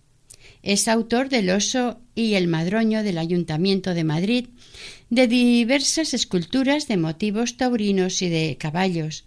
[0.61, 4.47] Es autor del oso y el madroño del Ayuntamiento de Madrid,
[5.09, 9.25] de diversas esculturas de motivos taurinos y de caballos,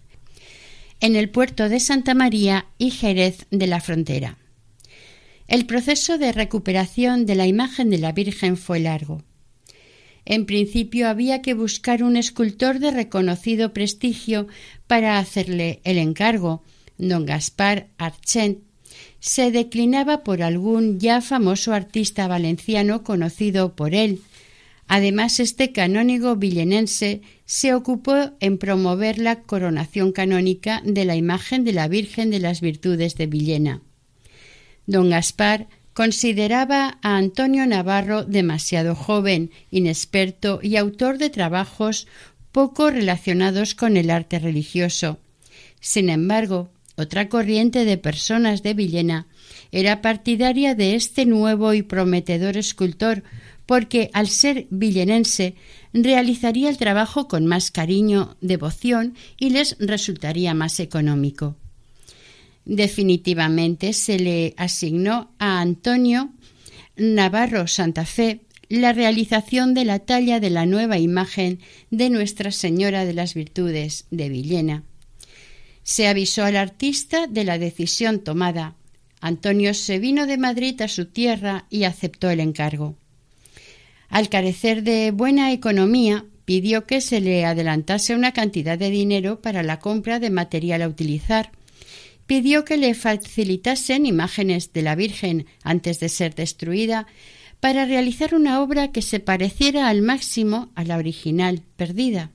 [1.01, 4.39] en el puerto de Santa María y Jerez de la Frontera.
[5.53, 9.23] El proceso de recuperación de la imagen de la Virgen fue largo.
[10.25, 14.47] En principio había que buscar un escultor de reconocido prestigio
[14.87, 16.63] para hacerle el encargo.
[16.97, 18.61] Don Gaspar Archent
[19.21, 24.23] se declinaba por algún ya famoso artista valenciano conocido por él,
[24.89, 31.73] Además, este canónigo villenense se ocupó en promover la coronación canónica de la imagen de
[31.73, 33.83] la Virgen de las Virtudes de Villena.
[34.87, 42.07] Don Gaspar consideraba a Antonio Navarro demasiado joven, inexperto y autor de trabajos
[42.51, 45.19] poco relacionados con el arte religioso.
[45.81, 49.27] Sin embargo, otra corriente de personas de Villena
[49.71, 53.23] era partidaria de este nuevo y prometedor escultor,
[53.65, 55.55] porque al ser villenense
[55.93, 61.57] realizaría el trabajo con más cariño, devoción y les resultaría más económico.
[62.65, 66.31] Definitivamente se le asignó a Antonio
[66.97, 71.59] Navarro Santa Fe la realización de la talla de la nueva imagen
[71.91, 74.85] de Nuestra Señora de las Virtudes de Villena.
[75.83, 78.77] Se avisó al artista de la decisión tomada.
[79.21, 82.97] Antonio se vino de Madrid a su tierra y aceptó el encargo.
[84.09, 89.63] Al carecer de buena economía, pidió que se le adelantase una cantidad de dinero para
[89.63, 91.51] la compra de material a utilizar.
[92.27, 97.07] Pidió que le facilitasen imágenes de la Virgen antes de ser destruida
[97.61, 102.33] para realizar una obra que se pareciera al máximo a la original perdida.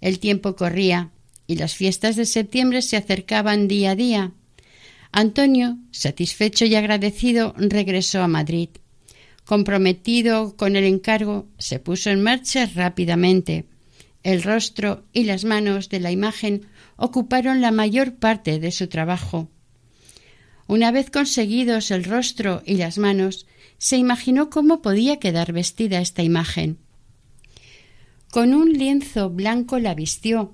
[0.00, 1.10] El tiempo corría
[1.46, 4.32] y las fiestas de septiembre se acercaban día a día.
[5.12, 8.68] Antonio, satisfecho y agradecido, regresó a Madrid.
[9.44, 13.64] Comprometido con el encargo, se puso en marcha rápidamente.
[14.22, 16.66] El rostro y las manos de la imagen
[16.98, 19.48] ocuparon la mayor parte de su trabajo.
[20.66, 23.46] Una vez conseguidos el rostro y las manos,
[23.78, 26.78] se imaginó cómo podía quedar vestida esta imagen.
[28.30, 30.52] Con un lienzo blanco la vistió,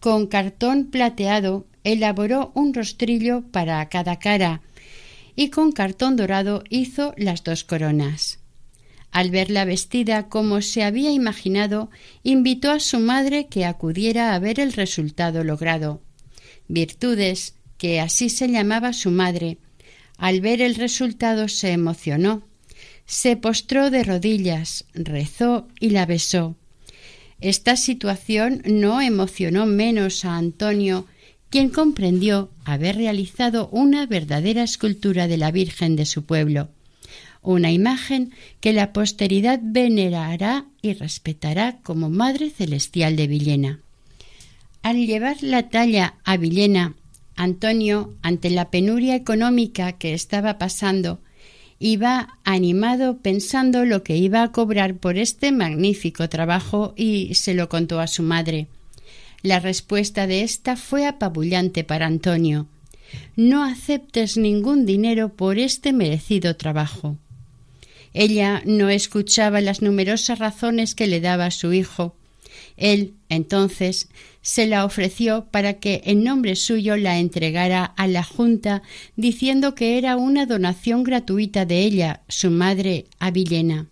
[0.00, 4.62] con cartón plateado elaboró un rostrillo para cada cara,
[5.34, 8.41] y con cartón dorado hizo las dos coronas.
[9.12, 11.90] Al verla vestida como se había imaginado,
[12.22, 16.02] invitó a su madre que acudiera a ver el resultado logrado.
[16.66, 19.58] Virtudes, que así se llamaba su madre,
[20.16, 22.48] al ver el resultado se emocionó,
[23.04, 26.56] se postró de rodillas, rezó y la besó.
[27.40, 31.06] Esta situación no emocionó menos a Antonio
[31.50, 36.70] quien comprendió haber realizado una verdadera escultura de la Virgen de su pueblo,
[37.42, 43.80] una imagen que la posteridad venerará y respetará como Madre Celestial de Villena.
[44.82, 46.94] Al llevar la talla a Villena,
[47.36, 51.20] Antonio, ante la penuria económica que estaba pasando,
[51.78, 57.68] iba animado pensando lo que iba a cobrar por este magnífico trabajo y se lo
[57.68, 58.68] contó a su madre.
[59.42, 62.68] La respuesta de ésta fue apabullante para Antonio.
[63.34, 67.16] No aceptes ningún dinero por este merecido trabajo.
[68.14, 72.14] Ella no escuchaba las numerosas razones que le daba su hijo.
[72.76, 74.08] Él, entonces,
[74.42, 78.82] se la ofreció para que en nombre suyo la entregara a la Junta,
[79.16, 83.86] diciendo que era una donación gratuita de ella, su madre, a Villena.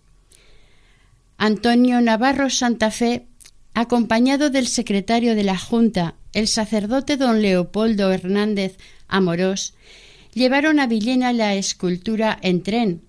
[1.37, 3.25] Antonio Navarro Santa Fe,
[3.73, 9.73] acompañado del secretario de la Junta, el sacerdote don Leopoldo Hernández Amorós,
[10.33, 13.01] llevaron a Villena la escultura en tren.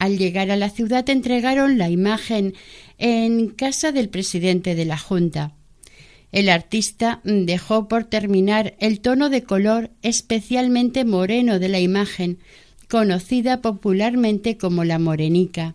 [0.00, 2.54] Al llegar a la ciudad entregaron la imagen
[2.96, 5.52] en casa del presidente de la Junta.
[6.32, 12.38] El artista dejó por terminar el tono de color especialmente moreno de la imagen,
[12.88, 15.74] conocida popularmente como la morenica.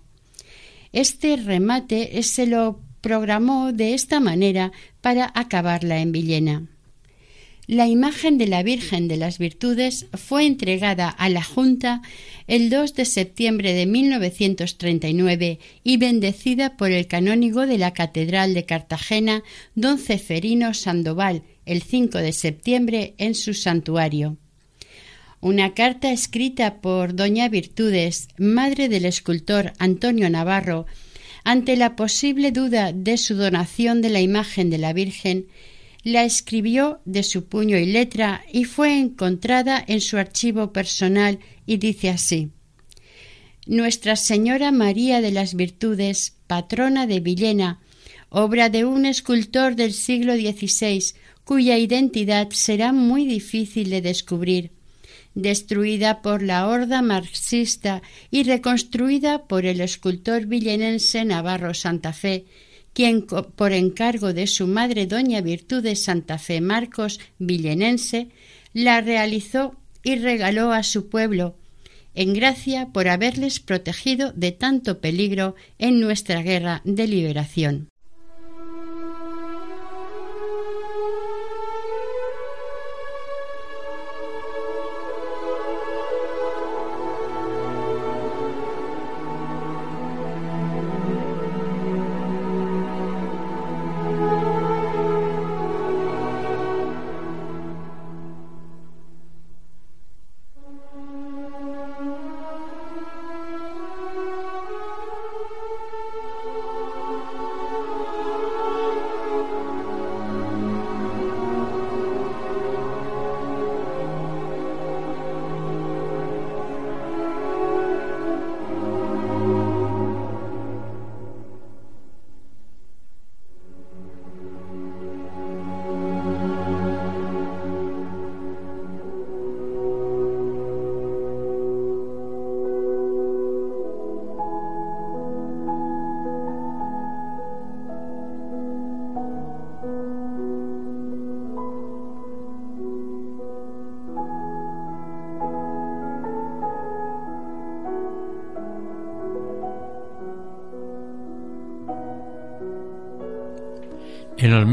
[0.92, 4.72] Este remate se lo programó de esta manera
[5.02, 6.64] para acabarla en Villena.
[7.68, 12.03] La imagen de la Virgen de las Virtudes fue entregada a la Junta
[12.45, 18.66] el 2 de septiembre de 1939 y bendecida por el canónigo de la Catedral de
[18.66, 19.43] Cartagena,
[19.74, 24.38] don Ceferino Sandoval, el 5 de septiembre en su santuario.
[25.41, 30.86] Una carta escrita por doña Virtudes, madre del escultor Antonio Navarro,
[31.43, 35.47] ante la posible duda de su donación de la imagen de la Virgen,
[36.06, 41.78] la escribió de su puño y letra y fue encontrada en su archivo personal y
[41.78, 42.51] dice así
[43.66, 47.80] Nuestra Señora María de las Virtudes, patrona de Villena,
[48.30, 54.70] obra de un escultor del siglo XVI, cuya identidad será muy difícil de descubrir,
[55.34, 62.45] destruida por la horda marxista y reconstruida por el escultor villenense Navarro Santa Fe,
[62.96, 68.30] quien por encargo de su madre doña Virtudes Santa Fe Marcos Villenense
[68.74, 71.58] la realizó y regaló a su pueblo,
[72.14, 77.89] en gracia por haberles protegido de tanto peligro en nuestra guerra de liberación.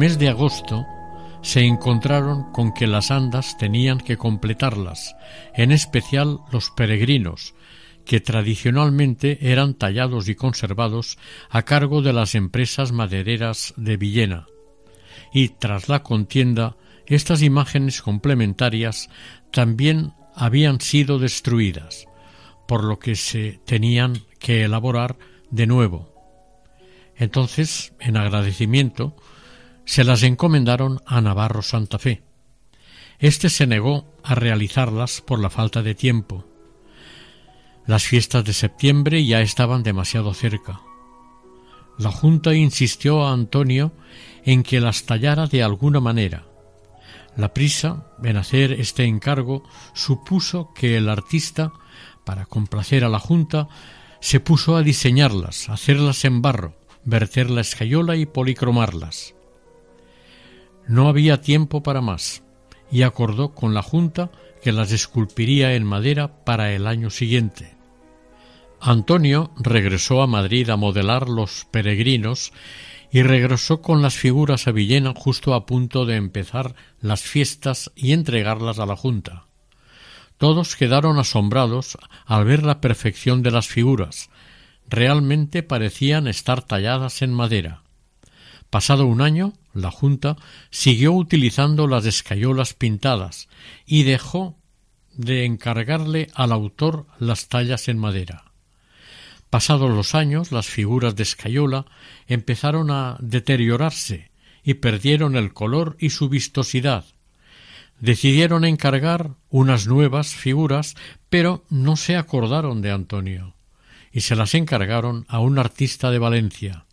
[0.02, 0.84] Mes de agosto
[1.42, 5.14] se encontraron con que las andas tenían que completarlas,
[5.54, 7.54] en especial los peregrinos,
[8.04, 11.18] que tradicionalmente eran tallados y conservados
[11.50, 14.46] a cargo de las empresas madereras de Villena.
[15.32, 16.76] Y tras la contienda,
[17.06, 19.08] estas imágenes complementarias
[19.52, 22.06] también habían sido destruidas,
[22.66, 25.16] por lo que se tenían que elaborar
[25.52, 26.12] de nuevo.
[27.14, 29.14] Entonces, en agradecimiento,
[29.84, 32.22] se las encomendaron a Navarro Santa Fe.
[33.18, 36.44] Este se negó a realizarlas por la falta de tiempo.
[37.86, 40.80] Las fiestas de septiembre ya estaban demasiado cerca.
[41.98, 43.92] La Junta insistió a Antonio
[44.44, 46.46] en que las tallara de alguna manera.
[47.36, 49.62] La prisa en hacer este encargo
[49.94, 51.72] supuso que el artista,
[52.24, 53.68] para complacer a la Junta,
[54.20, 59.34] se puso a diseñarlas, hacerlas en barro, verter la escayola y policromarlas.
[60.92, 62.42] No había tiempo para más,
[62.90, 64.30] y acordó con la Junta
[64.62, 67.74] que las esculpiría en madera para el año siguiente.
[68.78, 72.52] Antonio regresó a Madrid a modelar los peregrinos
[73.10, 78.12] y regresó con las figuras a Villena justo a punto de empezar las fiestas y
[78.12, 79.46] entregarlas a la Junta.
[80.36, 84.28] Todos quedaron asombrados al ver la perfección de las figuras.
[84.90, 87.82] Realmente parecían estar talladas en madera.
[88.68, 90.36] Pasado un año, la Junta
[90.70, 93.48] siguió utilizando las escayolas pintadas
[93.86, 94.58] y dejó
[95.14, 98.52] de encargarle al autor las tallas en madera.
[99.50, 101.84] Pasados los años, las figuras de escayola
[102.26, 104.30] empezaron a deteriorarse
[104.64, 107.04] y perdieron el color y su vistosidad.
[108.00, 110.96] Decidieron encargar unas nuevas figuras,
[111.28, 113.54] pero no se acordaron de Antonio,
[114.10, 116.86] y se las encargaron a un artista de Valencia.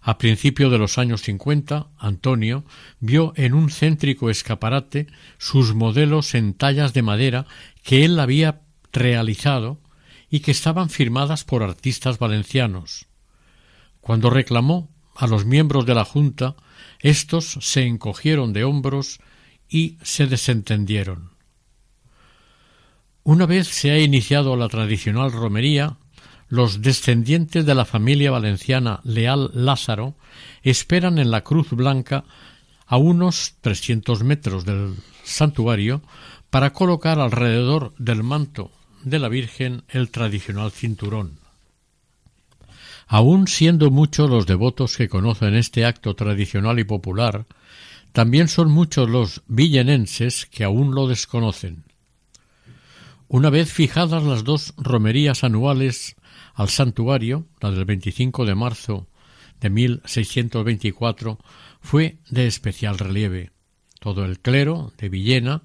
[0.00, 2.64] A principio de los años cincuenta, Antonio
[3.00, 5.06] vio en un céntrico escaparate
[5.38, 7.46] sus modelos en tallas de madera
[7.82, 9.80] que él había realizado
[10.30, 13.06] y que estaban firmadas por artistas valencianos.
[14.00, 16.54] Cuando reclamó a los miembros de la Junta,
[17.00, 19.20] éstos se encogieron de hombros
[19.68, 21.32] y se desentendieron.
[23.24, 25.98] Una vez se ha iniciado la tradicional romería,
[26.48, 30.14] los descendientes de la familia valenciana Leal Lázaro
[30.62, 32.24] esperan en la Cruz Blanca
[32.86, 34.94] a unos trescientos metros del
[35.24, 36.02] santuario
[36.50, 38.70] para colocar alrededor del manto
[39.04, 41.38] de la Virgen el tradicional cinturón.
[43.06, 47.46] Aun siendo muchos los devotos que conocen este acto tradicional y popular,
[48.12, 51.84] también son muchos los villenenses que aún lo desconocen.
[53.28, 56.16] Una vez fijadas las dos romerías anuales
[56.58, 59.06] al santuario, la del 25 de marzo
[59.60, 61.38] de 1624,
[61.80, 63.52] fue de especial relieve.
[64.00, 65.62] Todo el clero de Villena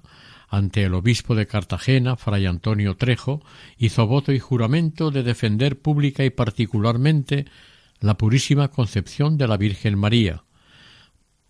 [0.48, 3.42] ante el obispo de Cartagena, fray Antonio Trejo,
[3.76, 7.46] hizo voto y juramento de defender pública y particularmente
[7.98, 10.44] la purísima concepción de la Virgen María,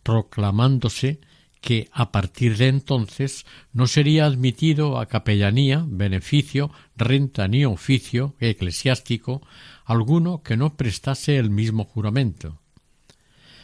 [0.03, 1.21] proclamándose
[1.65, 9.41] que a partir de entonces no sería admitido a capellanía, beneficio, renta ni oficio eclesiástico
[9.87, 12.61] alguno que no prestase el mismo juramento.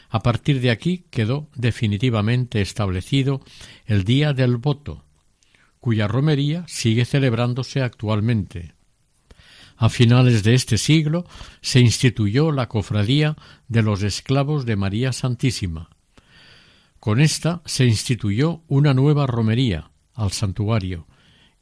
[0.08, 3.42] A partir de aquí quedó definitivamente establecido
[3.84, 5.04] el día del voto,
[5.78, 8.72] cuya romería sigue celebrándose actualmente.
[9.76, 11.26] A finales de este siglo
[11.60, 13.36] se instituyó la cofradía
[13.68, 15.90] de los esclavos de María Santísima.
[17.00, 21.06] Con esta se instituyó una nueva romería al santuario,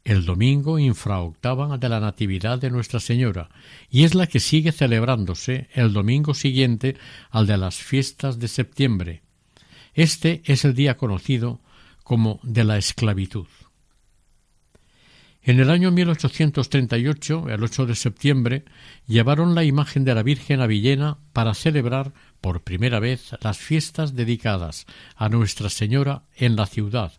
[0.03, 3.49] el domingo infraoctava de la Natividad de Nuestra Señora,
[3.89, 6.97] y es la que sigue celebrándose el domingo siguiente
[7.29, 9.21] al de las fiestas de septiembre.
[9.93, 11.61] Este es el día conocido
[12.03, 13.47] como de la esclavitud.
[15.41, 18.65] En el año 1838, el 8 de septiembre,
[19.07, 24.15] llevaron la imagen de la Virgen a Villena para celebrar por primera vez las fiestas
[24.15, 24.85] dedicadas
[25.15, 27.13] a Nuestra Señora en la ciudad,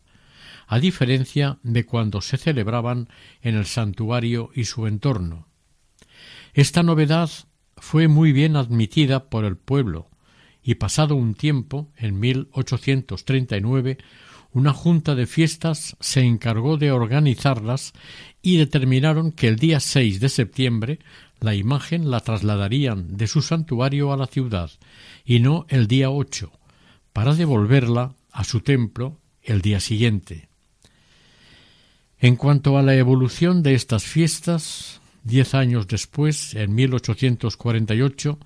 [0.66, 3.08] a diferencia de cuando se celebraban
[3.42, 5.48] en el santuario y su entorno.
[6.54, 7.30] Esta novedad
[7.76, 10.10] fue muy bien admitida por el pueblo,
[10.62, 13.98] y pasado un tiempo, en 1839,
[14.52, 17.92] una junta de fiestas se encargó de organizarlas
[18.42, 20.98] y determinaron que el día 6 de septiembre
[21.40, 24.70] la imagen la trasladarían de su santuario a la ciudad
[25.24, 26.52] y no el día 8,
[27.12, 30.48] para devolverla a su templo el día siguiente.
[32.18, 38.38] En cuanto a la evolución de estas fiestas, diez años después, en 1848,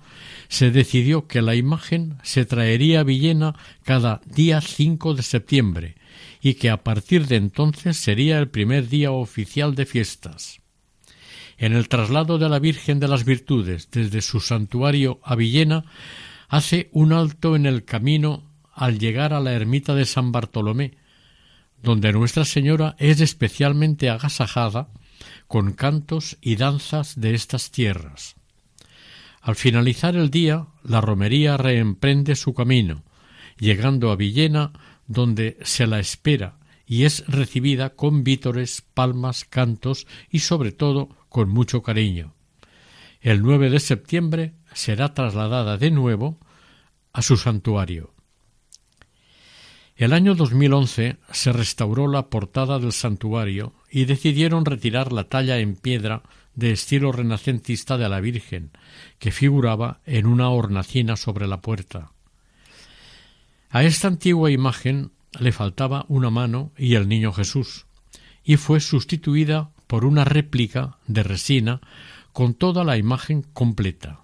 [0.47, 5.95] se decidió que la imagen se traería a Villena cada día 5 de septiembre
[6.41, 10.61] y que a partir de entonces sería el primer día oficial de fiestas.
[11.57, 15.85] En el traslado de la Virgen de las Virtudes desde su santuario a Villena,
[16.49, 18.43] hace un alto en el camino
[18.73, 20.97] al llegar a la ermita de San Bartolomé,
[21.81, 24.89] donde Nuestra Señora es especialmente agasajada
[25.47, 28.35] con cantos y danzas de estas tierras.
[29.41, 33.03] Al finalizar el día, la romería reemprende su camino,
[33.59, 34.73] llegando a Villena,
[35.07, 41.49] donde se la espera y es recibida con vítores, palmas, cantos y sobre todo con
[41.49, 42.33] mucho cariño.
[43.19, 46.39] El 9 de septiembre será trasladada de nuevo
[47.11, 48.13] a su santuario.
[49.97, 55.75] El año 2011 se restauró la portada del santuario y decidieron retirar la talla en
[55.75, 56.23] piedra
[56.53, 58.71] de estilo renacentista de la Virgen,
[59.19, 62.13] que figuraba en una hornacina sobre la puerta.
[63.69, 67.87] A esta antigua imagen le faltaba una mano y el niño Jesús,
[68.41, 71.81] y fue sustituida por una réplica de resina
[72.33, 74.21] con toda la imagen completa.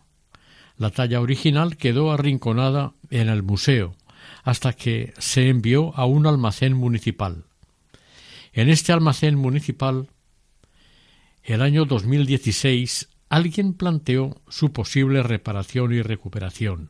[0.78, 3.96] La talla original quedó arrinconada en el museo
[4.44, 7.46] hasta que se envió a un almacén municipal.
[8.54, 10.10] En este almacén municipal,
[11.44, 16.90] el año 2016, alguien planteó su posible reparación y recuperación.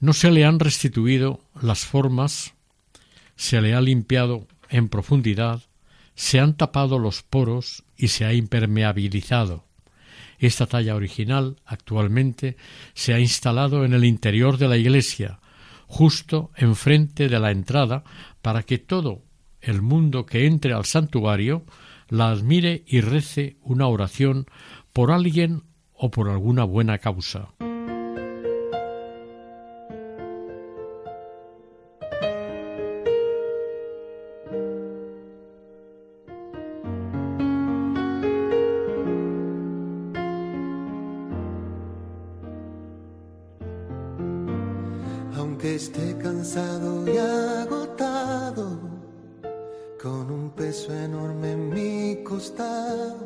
[0.00, 2.54] No se le han restituido las formas,
[3.36, 5.62] se le ha limpiado en profundidad,
[6.14, 9.64] se han tapado los poros y se ha impermeabilizado.
[10.38, 12.56] Esta talla original actualmente
[12.94, 15.38] se ha instalado en el interior de la iglesia,
[15.86, 18.02] justo enfrente de la entrada
[18.42, 19.22] para que todo
[19.60, 21.64] el mundo que entre al santuario
[22.08, 24.46] la admire y rece una oración
[24.92, 25.62] por alguien
[25.94, 27.48] o por alguna buena causa.
[45.82, 48.78] Esté cansado y agotado,
[50.00, 53.16] con un peso enorme en mi costado,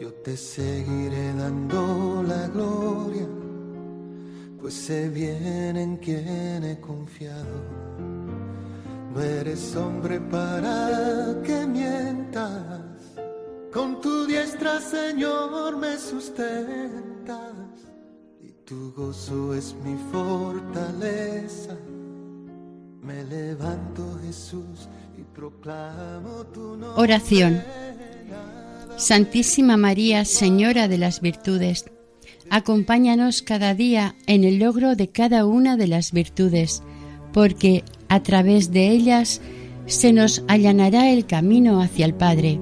[0.00, 3.28] yo te seguiré dando la gloria,
[4.60, 7.56] pues sé bien en quién he confiado.
[9.14, 12.96] No eres hombre para que mientas,
[13.72, 17.11] con tu diestra, Señor, me sustentas
[18.64, 21.76] tu gozo es mi fortaleza.
[23.02, 24.88] Me levanto, Jesús,
[25.18, 27.02] y proclamo tu nombre.
[27.02, 27.62] Oración.
[28.96, 31.86] Santísima María, Señora de las Virtudes,
[32.50, 36.82] acompáñanos cada día en el logro de cada una de las virtudes,
[37.32, 39.40] porque a través de ellas
[39.86, 42.60] se nos allanará el camino hacia el Padre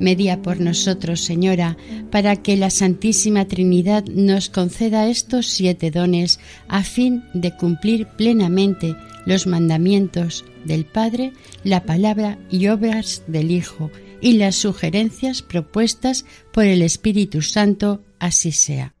[0.00, 1.76] Media por nosotros, Señora,
[2.10, 8.96] para que la Santísima Trinidad nos conceda estos siete dones a fin de cumplir plenamente
[9.24, 11.32] los mandamientos del Padre,
[11.64, 13.90] la palabra y obras del Hijo
[14.20, 18.95] y las sugerencias propuestas por el Espíritu Santo, así sea.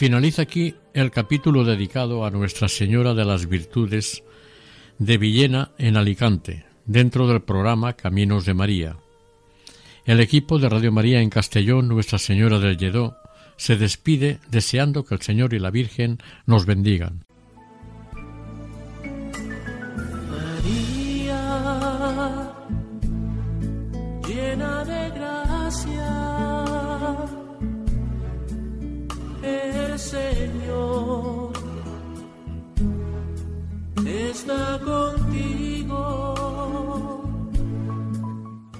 [0.00, 4.22] Finaliza aquí el capítulo dedicado a Nuestra Señora de las Virtudes
[4.98, 8.96] de Villena en Alicante, dentro del programa Caminos de María.
[10.06, 13.18] El equipo de Radio María en Castellón, Nuestra Señora del Lledó,
[13.58, 17.26] se despide deseando que el Señor y la Virgen nos bendigan.